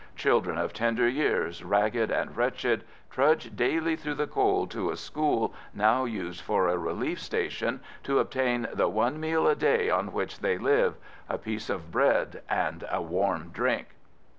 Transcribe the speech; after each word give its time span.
Children 0.15 0.57
of 0.57 0.73
tender 0.73 1.07
years, 1.07 1.63
ragged 1.63 2.09
and 2.09 2.35
wretched, 2.35 2.83
trudge 3.11 3.55
daily 3.55 3.95
through 3.95 4.15
the 4.15 4.25
cold 4.25 4.71
to 4.71 4.89
a 4.89 4.97
school 4.97 5.53
now 5.75 6.05
used 6.05 6.41
for 6.41 6.67
a 6.67 6.75
relief 6.79 7.19
station 7.19 7.81
to 8.01 8.17
obtain 8.17 8.67
the 8.73 8.87
one 8.89 9.19
meal 9.19 9.47
a 9.47 9.53
day 9.55 9.91
on 9.91 10.11
which 10.11 10.39
they 10.39 10.57
live—a 10.57 11.37
piece 11.37 11.69
of 11.69 11.91
bread 11.91 12.41
and 12.49 12.83
a 12.89 12.99
warm 12.99 13.49
drink." 13.53 13.89